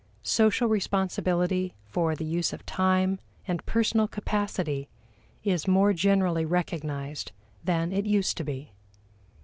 Social 0.23 0.67
responsibility 0.67 1.75
for 1.85 2.15
the 2.15 2.25
use 2.25 2.53
of 2.53 2.65
time 2.65 3.19
and 3.47 3.63
personal 3.67 4.07
capacity 4.07 4.89
is 5.43 5.67
more 5.67 5.93
generally 5.93 6.43
recognized 6.43 7.31
than 7.63 7.91
it 7.93 8.07
used 8.07 8.35
to 8.37 8.43
be. 8.43 8.71